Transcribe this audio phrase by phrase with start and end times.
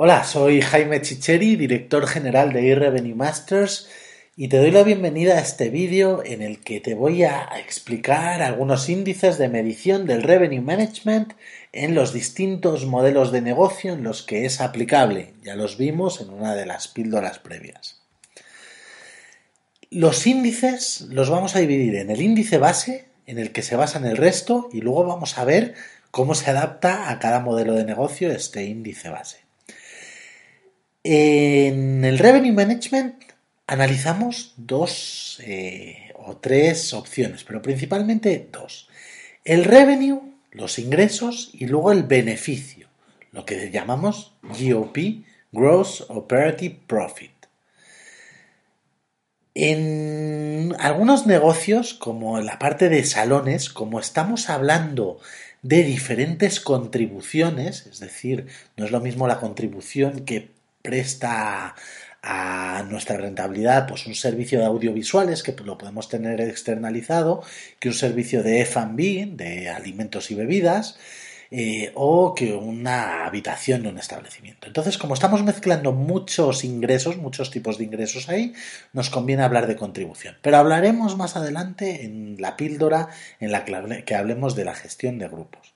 [0.00, 3.88] Hola, soy Jaime Chicheri, director general de eRevenue Masters
[4.36, 8.40] y te doy la bienvenida a este vídeo en el que te voy a explicar
[8.40, 11.32] algunos índices de medición del Revenue Management
[11.72, 15.34] en los distintos modelos de negocio en los que es aplicable.
[15.42, 18.00] Ya los vimos en una de las píldoras previas.
[19.90, 24.04] Los índices los vamos a dividir en el índice base, en el que se basan
[24.04, 25.74] el resto, y luego vamos a ver
[26.12, 29.47] cómo se adapta a cada modelo de negocio este índice base.
[31.04, 33.22] En el Revenue Management
[33.66, 38.88] analizamos dos eh, o tres opciones, pero principalmente dos.
[39.44, 42.88] El revenue, los ingresos, y luego el beneficio,
[43.30, 47.30] lo que llamamos GOP, Gross Operative Profit.
[49.54, 55.18] En algunos negocios, como en la parte de salones, como estamos hablando
[55.62, 60.57] de diferentes contribuciones, es decir, no es lo mismo la contribución que
[60.88, 61.74] presta
[62.22, 67.42] a nuestra rentabilidad pues un servicio de audiovisuales que lo podemos tener externalizado
[67.78, 70.98] que un servicio de F&B de alimentos y bebidas
[71.50, 74.66] eh, o que una habitación de un establecimiento.
[74.66, 78.54] Entonces, como estamos mezclando muchos ingresos, muchos tipos de ingresos ahí,
[78.94, 80.36] nos conviene hablar de contribución.
[80.40, 83.08] Pero hablaremos más adelante en la píldora
[83.40, 85.74] en la que hablemos de la gestión de grupos.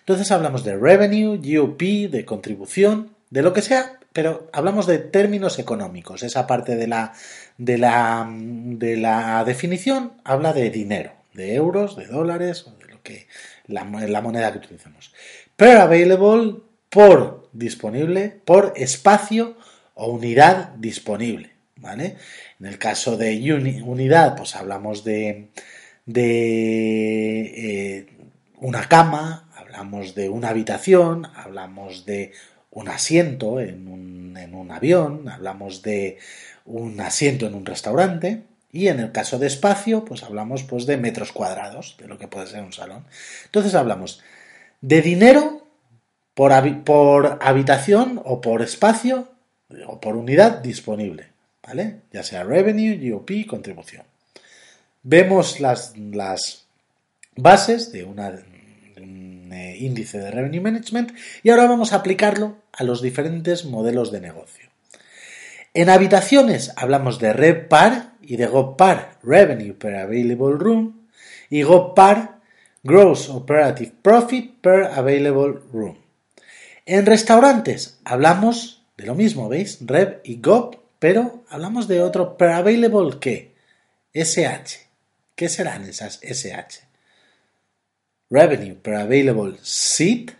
[0.00, 5.58] Entonces hablamos de revenue, GOP, de contribución, de lo que sea, pero hablamos de términos
[5.58, 6.22] económicos.
[6.22, 7.12] Esa parte de la,
[7.58, 13.02] de la, de la definición habla de dinero, de euros, de dólares, o de lo
[13.02, 13.28] que
[13.66, 15.14] la, moneda que utilizamos.
[15.56, 16.56] Per available
[16.88, 19.56] por disponible, por espacio
[19.94, 21.50] o unidad disponible.
[21.76, 22.16] ¿Vale?
[22.58, 25.48] En el caso de unidad, pues hablamos de,
[26.04, 28.06] de eh,
[28.58, 32.32] una cama, hablamos de una habitación, hablamos de
[32.70, 36.18] un asiento en un, en un avión, hablamos de
[36.64, 40.96] un asiento en un restaurante, y en el caso de espacio, pues hablamos pues de
[40.96, 43.04] metros cuadrados, de lo que puede ser un salón.
[43.46, 44.22] Entonces hablamos
[44.80, 45.66] de dinero
[46.34, 46.52] por,
[46.84, 49.28] por habitación o por espacio
[49.86, 51.28] o por unidad disponible,
[51.66, 52.02] ¿vale?
[52.12, 54.04] Ya sea revenue, GOP, contribución.
[55.02, 56.66] Vemos las, las
[57.34, 58.38] bases de una,
[59.52, 61.12] eh, índice de Revenue Management
[61.42, 64.68] y ahora vamos a aplicarlo a los diferentes modelos de negocio.
[65.74, 71.06] En habitaciones hablamos de RevPAR y de GOPAR, Revenue per Available Room,
[71.48, 72.40] y GOPAR,
[72.82, 75.96] Gross Operative Profit per Available Room.
[76.86, 79.78] En restaurantes hablamos de lo mismo, ¿veis?
[79.80, 83.54] Rev y GOP, pero hablamos de otro per Available que
[84.12, 84.88] SH.
[85.34, 86.89] ¿Qué serán esas SH?
[88.30, 90.30] Revenue per available seat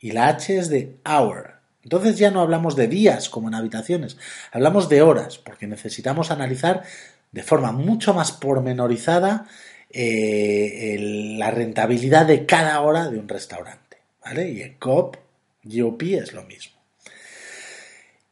[0.00, 1.54] y la H es de hour.
[1.82, 4.16] Entonces ya no hablamos de días como en habitaciones,
[4.50, 6.82] hablamos de horas, porque necesitamos analizar
[7.30, 9.46] de forma mucho más pormenorizada
[9.90, 10.96] eh,
[11.38, 13.98] la rentabilidad de cada hora de un restaurante.
[14.34, 15.16] Y en COP,
[15.62, 16.74] GOP es lo mismo.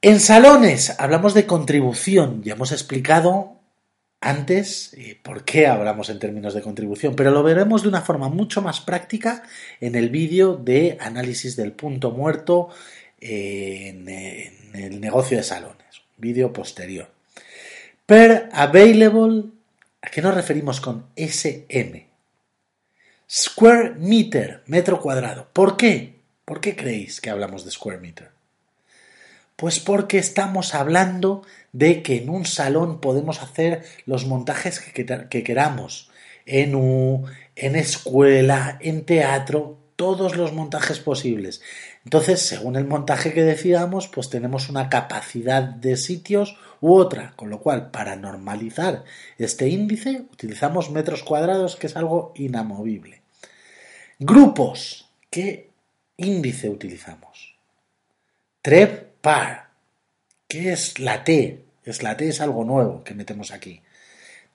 [0.02, 3.60] En salones hablamos de contribución, ya hemos explicado
[4.24, 8.62] antes por qué hablamos en términos de contribución, pero lo veremos de una forma mucho
[8.62, 9.42] más práctica
[9.80, 12.70] en el vídeo de análisis del punto muerto
[13.20, 17.10] en, el negocio de salones, vídeo posterior.
[18.06, 19.44] Per available,
[20.00, 22.08] ¿a qué nos referimos con SM?
[23.30, 25.48] Square meter, metro cuadrado.
[25.52, 26.20] ¿Por qué?
[26.44, 28.34] ¿Por qué creéis que hablamos de square meter?
[29.56, 31.42] Pues porque estamos hablando
[31.72, 36.10] de que en un salón podemos hacer los montajes que, queramos,
[36.44, 41.62] en, U, en escuela, en teatro, todos los montajes posibles.
[42.04, 47.48] Entonces, según el montaje que decidamos, pues tenemos una capacidad de sitios u otra, con
[47.48, 49.04] lo cual, para normalizar
[49.38, 53.22] este índice, utilizamos metros cuadrados, que es algo inamovible.
[54.18, 55.71] Grupos, ¿qué
[56.16, 57.53] índice utilizamos?
[58.65, 59.69] TREP par.
[60.49, 61.66] ¿Qué es la T?
[61.84, 63.83] Es la T es algo nuevo que metemos aquí.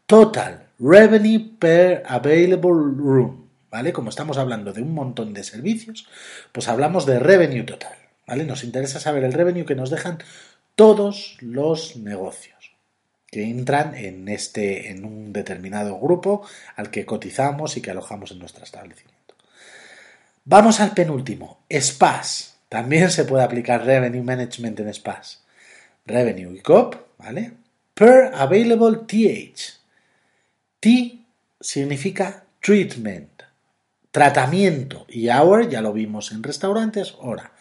[0.08, 3.48] Total Revenue per Available Room.
[3.70, 3.94] ¿Vale?
[3.94, 6.08] Como estamos hablando de un montón de servicios,
[6.52, 7.94] pues hablamos de revenue total.
[8.26, 8.46] ¿Vale?
[8.46, 10.18] Nos interesa saber el revenue que nos dejan
[10.74, 12.72] todos los negocios
[13.28, 16.42] que entran en este en un determinado grupo
[16.76, 19.36] al que cotizamos y que alojamos en nuestro establecimiento.
[20.46, 22.49] Vamos al penúltimo, SPAS.
[22.70, 25.44] También se puede aplicar Revenue Management en SPAS.
[26.06, 27.54] Revenue y COP, ¿vale?
[27.96, 29.80] Per Available TH.
[30.80, 31.20] T
[31.60, 33.44] significa treatment,
[34.12, 37.52] tratamiento y hour, ya lo vimos en restaurantes, hora.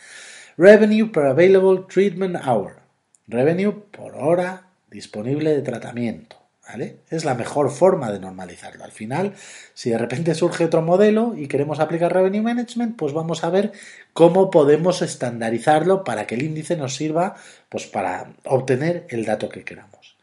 [0.56, 2.80] Revenue per available treatment hour.
[3.26, 6.37] Revenue por hora disponible de tratamiento.
[6.68, 6.98] ¿Vale?
[7.08, 8.84] Es la mejor forma de normalizarlo.
[8.84, 9.32] Al final,
[9.72, 13.72] si de repente surge otro modelo y queremos aplicar Revenue Management, pues vamos a ver
[14.12, 17.36] cómo podemos estandarizarlo para que el índice nos sirva
[17.70, 20.16] pues, para obtener el dato que queramos.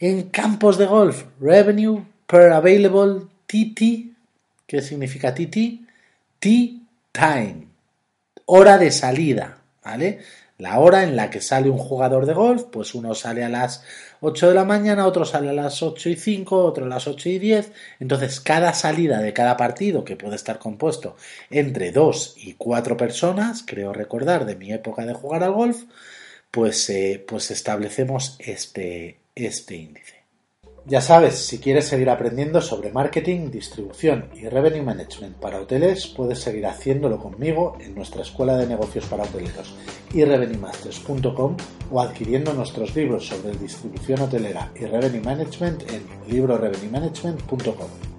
[0.00, 4.14] En campos de golf, Revenue per Available TT.
[4.66, 5.82] ¿Qué significa TT?
[6.38, 7.66] T-Time.
[8.46, 9.58] Hora de salida.
[9.84, 10.20] ¿Vale?
[10.62, 13.82] La hora en la que sale un jugador de golf, pues uno sale a las
[14.20, 17.28] 8 de la mañana, otro sale a las 8 y 5, otro a las 8
[17.30, 17.72] y 10.
[17.98, 21.16] Entonces, cada salida de cada partido, que puede estar compuesto
[21.50, 25.82] entre 2 y 4 personas, creo recordar de mi época de jugar al golf,
[26.52, 30.21] pues, eh, pues establecemos este, este índice.
[30.84, 36.40] Ya sabes, si quieres seguir aprendiendo sobre marketing, distribución y revenue management para hoteles, puedes
[36.40, 39.74] seguir haciéndolo conmigo en nuestra escuela de negocios para hoteleros
[40.12, 41.56] y revenuemasters.com
[41.92, 48.11] o adquiriendo nuestros libros sobre distribución hotelera y revenue management en librorevenuemanagement.com.